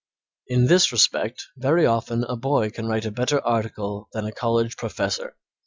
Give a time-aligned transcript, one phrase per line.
[0.47, 4.75] In this respect very often a boy can write a better article than a college
[4.75, 5.35] professor.